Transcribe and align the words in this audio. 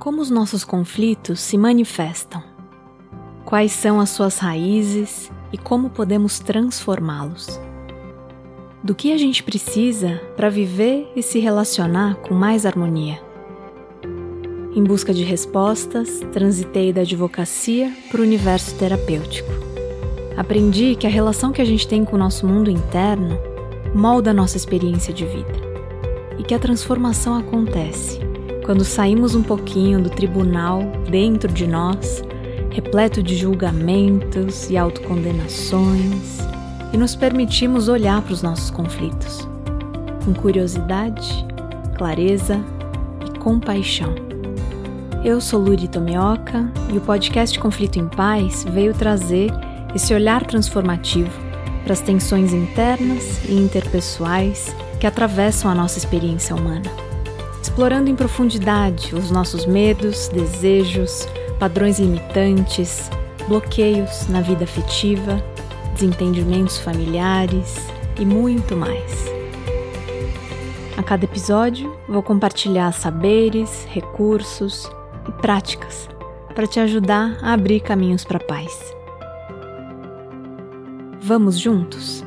Como 0.00 0.22
os 0.22 0.30
nossos 0.30 0.64
conflitos 0.64 1.40
se 1.40 1.58
manifestam? 1.58 2.42
Quais 3.44 3.70
são 3.70 4.00
as 4.00 4.08
suas 4.08 4.38
raízes 4.38 5.30
e 5.52 5.58
como 5.58 5.90
podemos 5.90 6.38
transformá-los? 6.38 7.60
Do 8.82 8.94
que 8.94 9.12
a 9.12 9.18
gente 9.18 9.42
precisa 9.42 10.18
para 10.38 10.48
viver 10.48 11.12
e 11.14 11.22
se 11.22 11.38
relacionar 11.38 12.14
com 12.14 12.32
mais 12.32 12.64
harmonia? 12.64 13.20
Em 14.74 14.82
busca 14.82 15.12
de 15.12 15.22
respostas, 15.22 16.20
transitei 16.32 16.94
da 16.94 17.02
advocacia 17.02 17.94
para 18.10 18.22
o 18.22 18.24
universo 18.24 18.74
terapêutico. 18.76 19.50
Aprendi 20.34 20.96
que 20.96 21.06
a 21.06 21.10
relação 21.10 21.52
que 21.52 21.60
a 21.60 21.66
gente 21.66 21.86
tem 21.86 22.06
com 22.06 22.16
o 22.16 22.18
nosso 22.18 22.46
mundo 22.46 22.70
interno 22.70 23.38
molda 23.94 24.30
a 24.30 24.34
nossa 24.34 24.56
experiência 24.56 25.12
de 25.12 25.26
vida 25.26 25.60
e 26.38 26.42
que 26.42 26.54
a 26.54 26.58
transformação 26.58 27.34
acontece 27.36 28.30
quando 28.70 28.84
saímos 28.84 29.34
um 29.34 29.42
pouquinho 29.42 30.00
do 30.00 30.08
tribunal 30.08 30.80
dentro 31.10 31.52
de 31.52 31.66
nós, 31.66 32.22
repleto 32.70 33.20
de 33.20 33.34
julgamentos 33.34 34.70
e 34.70 34.76
autocondenações, 34.76 36.38
e 36.92 36.96
nos 36.96 37.16
permitimos 37.16 37.88
olhar 37.88 38.22
para 38.22 38.32
os 38.32 38.42
nossos 38.42 38.70
conflitos 38.70 39.40
com 40.24 40.32
curiosidade, 40.32 41.44
clareza 41.98 42.60
e 43.26 43.36
compaixão. 43.40 44.14
Eu 45.24 45.40
sou 45.40 45.60
Luri 45.60 45.88
Tomioka 45.88 46.70
e 46.94 46.96
o 46.96 47.00
podcast 47.00 47.58
Conflito 47.58 47.98
em 47.98 48.06
Paz 48.06 48.64
veio 48.70 48.94
trazer 48.94 49.50
esse 49.96 50.14
olhar 50.14 50.46
transformativo 50.46 51.32
para 51.82 51.94
as 51.94 52.00
tensões 52.00 52.52
internas 52.52 53.44
e 53.48 53.52
interpessoais 53.52 54.72
que 55.00 55.08
atravessam 55.08 55.68
a 55.68 55.74
nossa 55.74 55.98
experiência 55.98 56.54
humana 56.54 57.09
explorando 57.70 58.10
em 58.10 58.16
profundidade 58.16 59.14
os 59.14 59.30
nossos 59.30 59.64
medos, 59.64 60.26
desejos, 60.28 61.28
padrões 61.56 62.00
limitantes, 62.00 63.08
bloqueios 63.46 64.26
na 64.26 64.40
vida 64.40 64.64
afetiva, 64.64 65.40
desentendimentos 65.94 66.78
familiares 66.78 67.76
e 68.18 68.26
muito 68.26 68.76
mais. 68.76 69.24
A 70.96 71.02
cada 71.04 71.24
episódio, 71.24 71.96
vou 72.08 72.24
compartilhar 72.24 72.92
saberes, 72.92 73.86
recursos 73.88 74.90
e 75.28 75.32
práticas 75.40 76.08
para 76.56 76.66
te 76.66 76.80
ajudar 76.80 77.38
a 77.40 77.52
abrir 77.52 77.80
caminhos 77.80 78.24
para 78.24 78.38
a 78.38 78.44
paz. 78.44 78.94
Vamos 81.20 81.56
juntos? 81.56 82.24